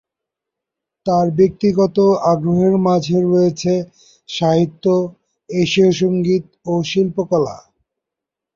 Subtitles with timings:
[1.05, 1.97] তার ব্যক্তিগত
[2.31, 3.73] আগ্রহের মাঝে রয়েছে
[4.29, 4.85] সাহিত্য,
[5.49, 7.57] এশীয় সঙ্গীত, এবং শিল্পকলা।